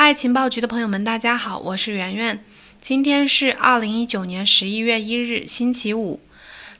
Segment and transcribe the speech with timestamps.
[0.00, 2.44] 嗨，情报局的朋友们，大家好，我是圆圆。
[2.80, 6.20] 今天是二零一九年十一月一日，星期五。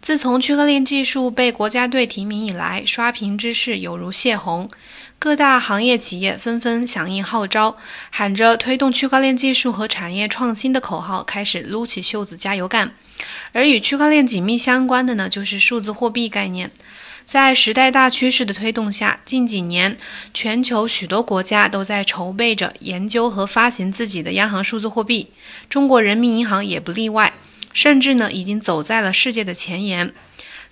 [0.00, 4.70] 自从区块链技术被国家队提名以来，刷屏之势有如泄洪，
[5.18, 7.76] 各大行业企业纷纷响应号召，
[8.10, 12.92] 喊着推动区块链技术和产业创新的口号，开始撸起袖子加油干。
[13.52, 16.70] 而与区块链紧密相关的呢，就是数字货币概念。
[17.28, 19.98] 在时代大趋势的推动下，近几年
[20.32, 25.28] 全球许多国家都在筹备着研究和发行自己的央行数字货币，
[25.68, 27.34] 中国人民银行也不例外，
[27.74, 30.14] 甚至呢已经走在了世界的前沿。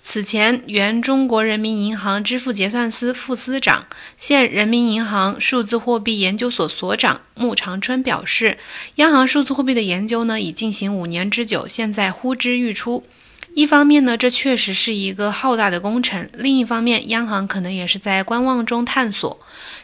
[0.01, 3.85] 此前，原中国人民银行支付结算司副司长、
[4.17, 8.57] 现人民银行数字货币研究所所长穆长春表示，
[8.95, 13.03] 央行数字货币的研究呢已进行五年之久，现在呼之欲出。
[13.57, 19.39] 一方面呢，这确实是一个浩大的工程；另一方面，央行可能也是在观望中探索。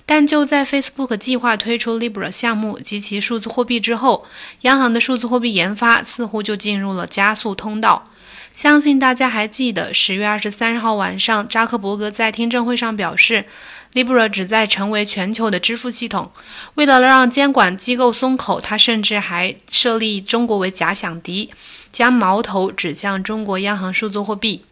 [0.06, 4.28] 但就在 Facebook 计划推出 Libra 项目及其数字货币之后，
[4.62, 8.12] 央行的数字货币研发似乎就进入了加速通道。
[8.52, 13.46] 相信大家还记得，十月二十三号晚上，扎克伯格在听证会上表示
[13.94, 16.32] ，Libra 旨在成为全球的支付系统。
[16.76, 21.52] 为了让监管机构松口，他甚至还设立中国为假想敌，
[21.92, 24.64] 将矛头指向中国央行数字货币。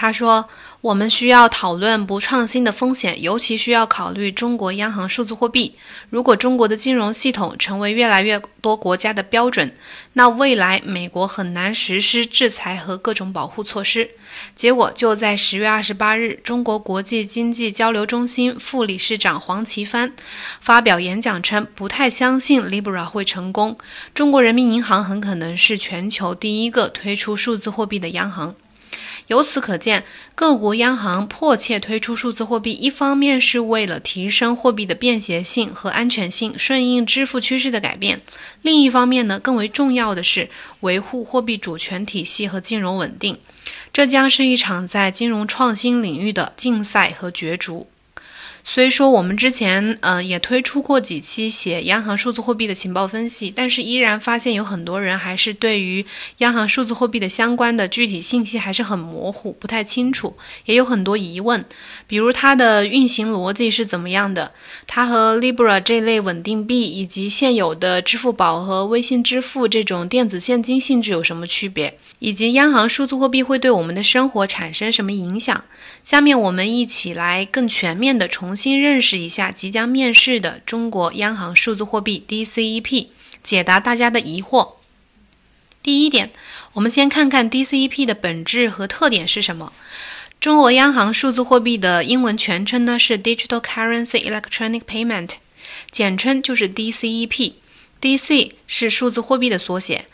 [0.00, 0.48] 他说
[0.80, 5.74] ：“我们需要讨论不创新的风险，尤其需要考虑中国央行数字货币。
[6.08, 9.74] 如果中国的金融系统成为越来越多国家的标准，
[10.12, 14.10] 那未来美国很难实施制裁和各种保护措施。”
[14.54, 20.12] 结果就在十月二十八日，中国国际经济交流中心副理事长黄奇帆
[20.60, 23.76] 发表演讲称，不太相信 Libra 会成功。
[24.14, 28.54] 中国人民银行很可能是全球第一个推出数字货币的央行。
[29.28, 38.18] 由此可见，各国央行迫切推出数字货币，一方面是为了提升货币的便携性和安全性，顺应支付趋势的改变；
[38.62, 40.48] 另一方面呢，更为重要的是
[40.80, 43.38] 维护货币主权体系和金融稳定。
[43.92, 47.86] 这将是一场在金融创新领域的竞赛和角逐。
[48.70, 56.04] 虽说我们之前呃也推出过几期写央行数字货币的情报分析，但是依然发现有很多人还是对于
[56.36, 60.36] 央行数字货币的相关的具体信息还是很模糊，不太清楚，
[60.66, 61.64] 也有很多疑问。
[62.06, 64.52] 比如它的运行逻辑是怎么样的？
[64.86, 71.98] 它和 Libra 这类稳定币以及现有的支付宝和微信支付这种电子现金性质有什么区别？
[72.18, 75.64] 以及央行数字货币会对我们的生活产生什么影响？
[76.04, 78.57] 下面我们一起来更全面的重。
[78.58, 83.06] 新认识一下即将面世的中国央行数字货币 DCEP，
[83.42, 84.72] 解答大家的疑惑。
[85.82, 86.30] 第一点，
[86.74, 89.72] 我们先看看 DCEP 的本质和特点是什么。
[90.40, 95.30] 中国央行数字货币的英文全称呢是 Digital Currency Electronic Payment，
[95.90, 97.52] 简称就是 DCEP。
[98.00, 100.06] DC 是数字货币的缩写。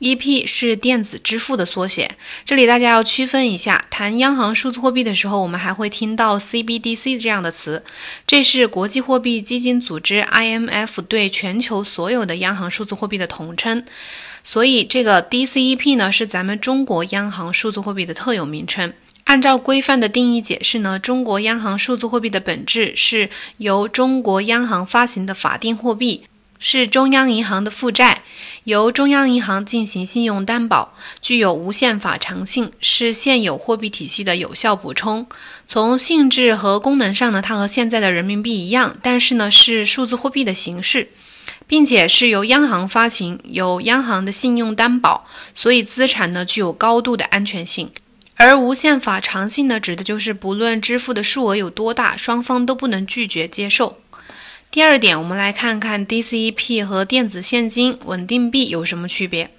[0.00, 2.16] EP 是电子支付的缩写，
[2.46, 3.84] 这里大家要区分一下。
[3.90, 7.84] 谈央行数字货币的时候，我们还会听到 CBDC 这样的词，
[8.26, 13.84] 这是国际货币基金组织 IMF 对全球所有的央行数字货币的统称。
[14.42, 18.94] 所以，这个 DCEP 呢是咱们中国央行数字货币的特有名称。
[19.24, 23.28] 按照规范的定义解释呢，中国央行数字货币的本质是
[23.58, 26.22] 由中国央行发行的法定货币。
[26.62, 28.22] 是中央银行的负债，
[28.64, 35.26] 由中央银行进行信用担保，具有无限法偿性，是现有货币体系的有效补充。
[35.66, 41.08] 从性质和功能上呢，它和现在的人民币一样，但是呢是数字货币的形式，
[41.66, 47.90] 并且是由央行发行，有央行的信用担保，所以资产呢具有高度的安全性。
[48.36, 53.98] 而无限法偿性呢，指的就是不论支付的数额有多大，双方都不能拒绝接受。
[54.72, 59.50] 第二点，我们来看看 DCEP 和电子现金稳定币有什么区别。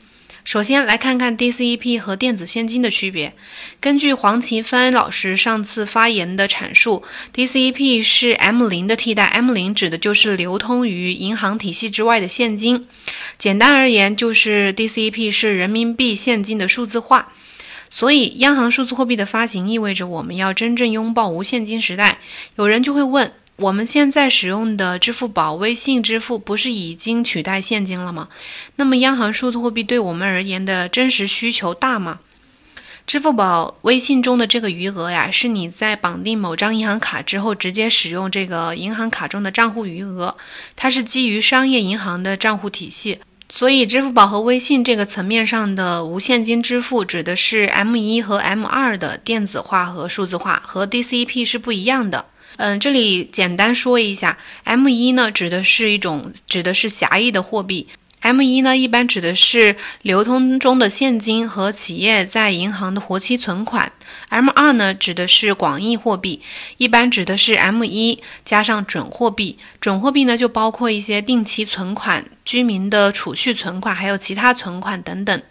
[0.46, 3.34] 首先来看看 DCEP 和电子现金的区别。
[3.82, 7.04] 根据黄奇帆老师上次发言的阐述
[7.36, 12.88] ，DCEP 是 M 零的替代，M 零指的就是流通于银行体系之外的现金。
[13.38, 17.34] 简单而言，就是 DCEP 是人民币现金的数字化。
[17.90, 22.20] 所以，央行数字货币的发行意味着我们要真正拥抱无现金时代。
[22.56, 23.34] 有人就会问。
[23.62, 28.28] 我们现在使用的支付宝、微信支付不是已经取代现金了吗？
[28.76, 32.20] 那么，央行数字货币对我们而言的真实需求大吗？
[33.06, 40.36] 支付宝、微信中的这个余额呀，是你在绑定某张银行卡之后直接使用这个银行卡中的账户余额，
[40.76, 43.20] 它是基于商业银行的账户体系。
[43.48, 52.26] 所以，支付宝和微信这个层面上的无现金支付，指的是 M 一和 M 二的电子化和数字化，和 DCP 是不一样的。
[52.62, 57.88] 嗯，这里简单说一下，M1 呢指的是一种指的是狭义的货币。
[58.22, 63.92] M1 呢，一般指的是流通中的现金和企业在银行的活期存款。
[64.30, 66.44] M2 呢，指的是广义货币，
[66.78, 69.58] 一般指的是 M1 加上准货币。
[69.80, 75.42] 准货币呢，就包括一些定期存款、居民的储蓄存款，还有其他存款等等。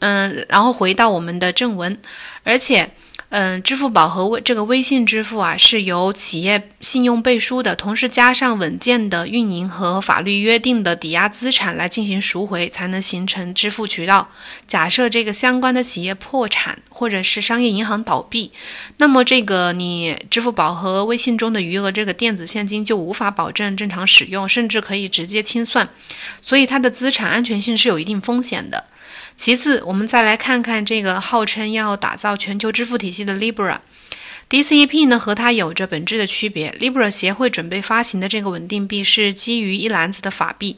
[0.00, 1.98] 嗯，然后回到我们的正文，
[2.44, 2.90] 而且。
[3.30, 14.30] 嗯，支付宝和微这个微信支付啊，是由企业信用背书的，同时加上稳健的运营和法律约定的抵押资产来进行赎回，才能形成支付渠道。
[14.66, 18.50] 假设这个相关的企业破产或者是商业银行倒闭，
[18.96, 25.90] 那么这个你支付宝和微信中的余额这个电子现金就无法保证正常使用，甚至可以直接清算，
[26.40, 28.86] 所以它的资产安全性是有一定风险的。
[29.38, 36.72] 其次，我们再来看看这个号称要打造全球支付体系的 Libra，DCEP 呢和它有着本质的区别。
[36.80, 40.76] Libra 协会准备发行的这个稳定币是基于一篮子的法币，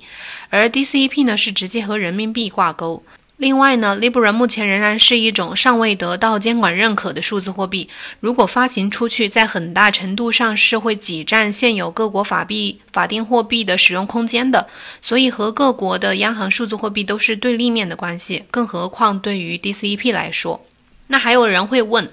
[0.50, 3.02] 而 DCEP 呢是直接和人民币挂钩。
[3.40, 7.88] 另外呢，Libra 目前仍然是一种尚未得到监管认可的数字货币。
[8.20, 14.66] 如果发行出去，在很大程度上是会挤占现有各国法币法定货币的使用空间的。
[15.00, 18.44] 所以和各国的央行数字货币都是对立面的关系。
[18.50, 20.62] 更何况对于 DCEP 来说。
[21.06, 22.10] 那还有人会问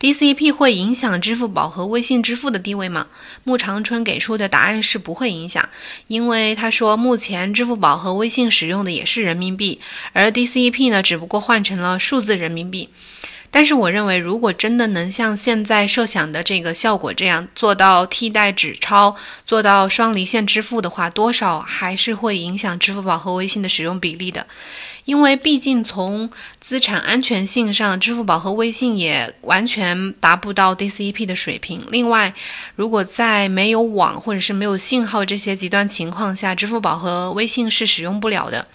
[0.00, 3.06] ，DCP 会影响支付宝和微信支付的地位吗？
[3.44, 5.68] 穆长春给出的答案是不会影响，
[6.06, 9.80] 因为他说目前支付宝和微信使用的也是人民币，
[10.12, 12.90] 而 DCP 呢，只不过换成了数字人民币。
[13.52, 19.16] 但是我认为，如果真的能像现在设想的这个效果这样做到替代纸钞，
[19.46, 24.46] 做到双离线支付的话，多少还是会影响支付宝和微信的使用比例的。
[25.06, 26.30] 因为毕竟从
[26.60, 31.86] 资产安全性上，支付宝和微信也完全达不到 DCEP 的水平。
[31.92, 32.34] 另外，
[32.74, 38.66] 如果在没有网或者是没有信号这些极端情况下，支付宝和微信是使用不了的。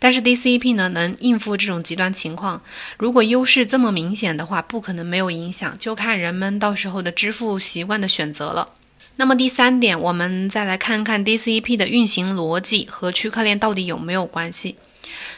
[0.00, 2.62] 但是 DCEP 呢，能应付这种极端情况。
[2.98, 8.70] 如果优势这么明显的话，不可能没有影响，就看人们到时候的支付习惯的选择了。
[9.14, 14.76] 那么第三点，我们再来看看 DCEP 的运行逻辑和区块链到底有没有关系。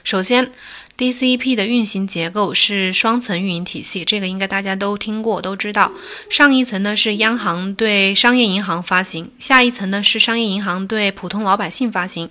[0.05, 0.53] 首先
[0.97, 5.93] ，DCP 的运行结构是双层运营体系，这个应该大家都听过、都知道。
[6.31, 12.31] 上一层呢是央行对商业银行发行，下一层呢是商业银行对普通老百姓发行。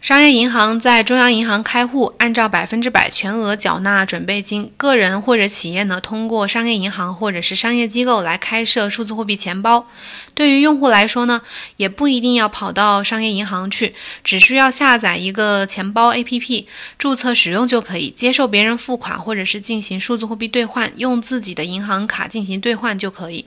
[0.00, 4.72] 商业银行在中央银行开户，按照百分之百全额缴纳准备金。
[4.76, 9.88] 个人或者企业呢，通过商业银行或者是商业机构来开设数字货币钱包。
[10.34, 11.42] 对于用户来说呢，
[11.76, 16.66] 也不一定要跑到商业银行去，只需要下载一个钱包 APP，
[16.96, 23.46] 注册使用就可以，接受别人付款或者是进行数字货币兑换，用自己的银行卡进行兑换就可以。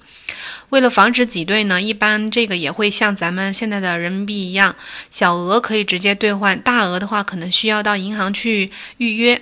[0.72, 4.78] 为了防止挤兑呢，一般这个也会像咱们现在的人民币一样，
[5.10, 9.42] 小额可以直接兑换，大额的话可能需要到银行去预约。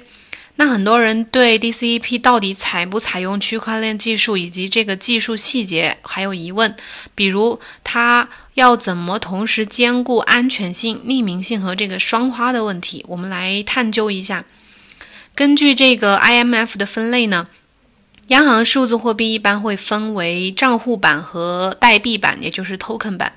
[0.56, 6.76] 那很多人对 DCEP 到底采不采用区块链技术以及这个技术细节还有疑问，
[7.14, 14.46] 比如它要怎么同时兼顾安全性、匿名性和这个双花的问题，我们来探究一下。
[15.36, 17.48] 根据这个 IMF 的分类呢。
[18.30, 23.34] 央行数字货币一般会分为账户版和代币版，也就是 token 版。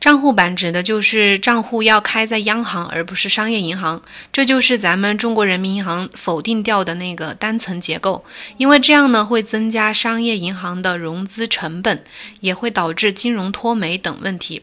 [0.00, 4.02] 账户版指的就是账户要开在央行，而不是商业银行。
[4.34, 8.26] 这就是咱们中国人民银行否定掉的那个单层结构，
[8.58, 12.04] 因为这样呢会增加商业银行的融资成本，
[12.40, 14.60] 也会导致金融脱媒等问题。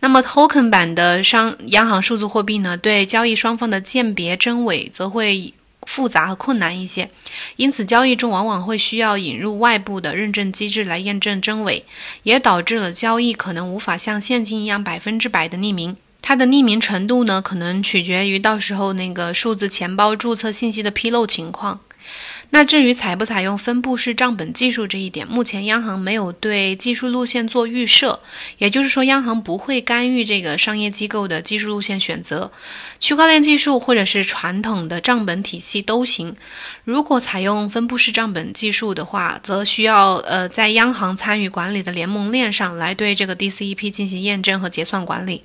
[0.00, 5.54] 那么 token 版的商央行数字货币呢，对交易双方的鉴别真伪则会。
[5.86, 7.10] 复杂和困难一些，
[7.56, 11.84] 因此交易中往往会需要引入外部的认证机制来验证真伪，
[12.22, 15.96] 也导致了交易可能无法像现金一样百分之百的匿名。
[16.22, 21.80] 它的匿名程度呢，可能取决于到时候那个数字钱包注册信息的披露情况。
[22.50, 28.20] 那至于采不采用分布式账本技术这一点，目前央行没有对技术路线做预设，
[28.58, 32.52] 也就是说，央行不会干预这个商业机构的技术路线选择。
[33.02, 36.36] 区块链技术或者是传统的账本体系都行。
[36.84, 45.42] 如果采用分布式账本技术的话，则需要呃在央行参与管理的联盟链上来对这个 DCEP 进行验证和结算管理。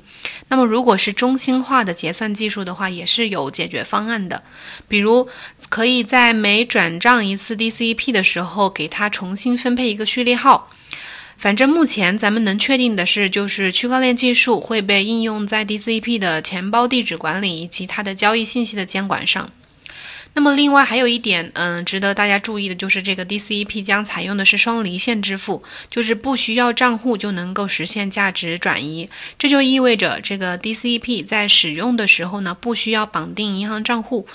[0.50, 4.44] 那么，如果是中心化的结算技术的话，也是有解决方案的，
[4.88, 5.28] 比如
[5.70, 10.70] 可以在每转账一次 DCEP 的时候，给它重新分配一个序列号。
[11.38, 19.52] 反正目前咱们能确定的是，就是区块链技术会被应用在 DCEP 的钱包地址管理以及它的交易信息的监管上。
[20.34, 29.10] 那么另外还有一点，嗯，值得大家注意的就是这个 DCEP 将采用的是双离线支付，就是不需要账户就能够实现价值转移。
[29.40, 34.28] 这就意味着这个 DCEP 在使用的时候呢，不需要绑定银行账户。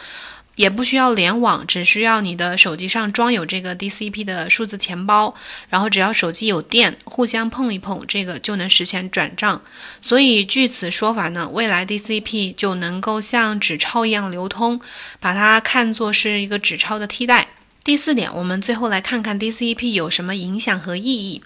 [0.55, 5.35] 也不需要联网，只需要你的手机上装有这个 DCP 的数字钱包，
[5.69, 9.63] 然后只要手机有电，互相碰一碰，这个就能实现转账。
[10.01, 14.81] 所以据此说法呢，未来 DCP 就能够像纸钞一样流通，
[15.21, 17.49] 把它看作是一个纸钞的替代。
[17.85, 21.43] 第四点，我们最后来看看 DCP 有什么影响和意义。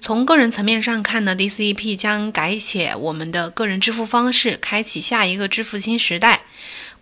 [0.00, 6.42] 从个人层面上看呢，DCP 将改写我们的个人支付方式，开启下一个支付新时代。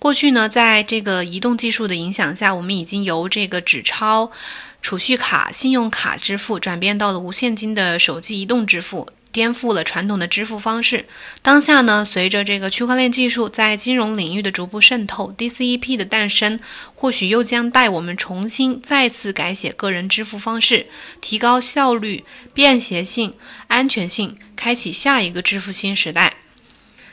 [0.01, 4.33] 过去呢，在这个移动技术的影响下，我们已经由这个纸钞、
[4.81, 11.05] 储蓄卡、信用卡支付转变到了无现金的手机移动支付，颠覆了传统的支付方式。
[11.43, 16.61] 当下呢，随着这个区块链技术在金融领域的逐步渗透，DCEP 的诞生，
[16.95, 20.87] 或许又将带我们重新再次改写个人支付方式，
[21.21, 23.35] 提高效率、便携性、
[23.67, 26.40] 安全性，开启下一个支付新时代。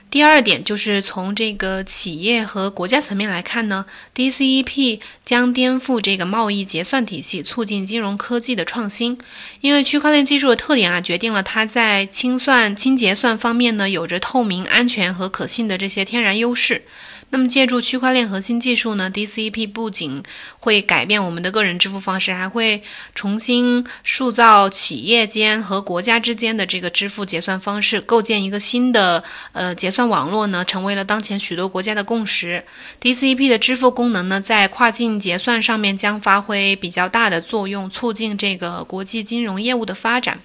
[0.09, 3.85] 第二点就是从这个企业和国家层面来看呢
[4.15, 9.17] ，DCEP 将颠覆这个贸易结算体系，促进金融科技的创新。
[9.59, 16.83] 因为区块链技术的特点啊，决定了它在清算、清结算方面呢，有着透明、安全和可信的这些天然优势。
[17.29, 20.23] 那么，借助区块链核心技术呢，DCP 不仅
[20.59, 22.83] 会改变我们的个人支付方式，还会
[23.15, 32.63] 重新塑造企业间和国家之间的这个支付结算方式，构建一个新的呃结算网络呢，成为了当前许多国家的共识。
[33.01, 40.39] DCEP 的支付功能呢，在跨境结算上面将发挥比较大的作用，促进这个国际金融业务的发展。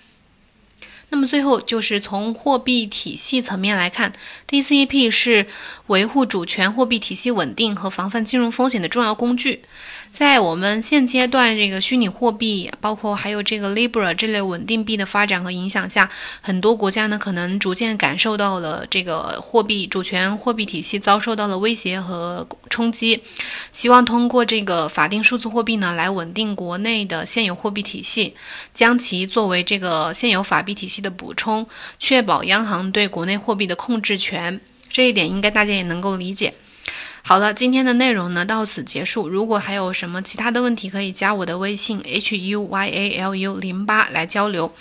[1.13, 4.15] 那么最后就是从货币体系层面来看
[4.49, 5.47] ，DCP 是
[5.89, 9.63] 维护主权货币体系稳定和防范金融风险的重要工具。
[10.11, 16.09] 在我们现阶段，这个虚拟货币，包括还有这个 Libra 这类稳定币的发展和影响下，
[16.41, 23.23] 很多国家呢可能逐渐感受到了这个货币主权货币体系遭受到了威胁和冲击，
[23.73, 28.37] 希望通过这个法定数字货币呢来稳定国内的现有货币体系，
[28.75, 31.67] 将其作为这个现有法币体系的补充，
[31.99, 34.61] 确保央行对国内货币的控制权。
[34.91, 36.53] 这一点应该大家也能够理解。
[37.25, 39.29] 好了，今天的内容呢到此结束。
[39.29, 44.75] 如果还有什么其他的问题，可以加我的微信 h u y a l u 零八来交流。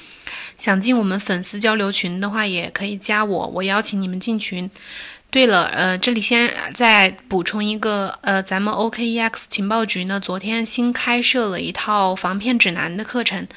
[0.57, 4.69] 想进我们粉丝交流群的话，也可以加我，我邀请你们进群。
[5.31, 13.47] 对了，呃，这里先再补充一个，呃，咱们 OKEX 情报局呢，昨天新开设了一套防骗指南的课程。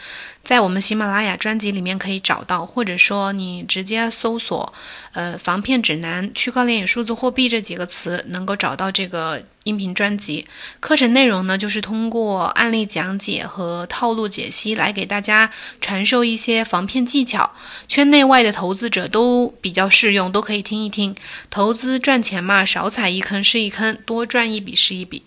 [0.44, 4.74] 在我们喜马拉雅专辑里面可以找到，或者说你直接搜索
[5.12, 10.46] “呃防骗指南、区块链与数字货币”这几个词，能够找到这个音频专辑。
[10.80, 17.54] 课程内容呢，就是通过案例讲解和套路解析来给大家传授一些防骗技巧，
[17.88, 21.16] 圈内外的投资者都比较适用，都可以听一听。
[21.48, 25.22] 投资赚钱嘛，少踩一坑是一坑，多赚一笔是一笔。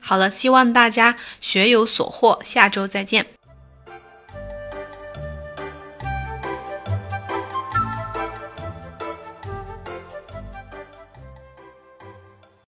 [0.00, 3.37] 好了，希望大家学有所获，下周再见。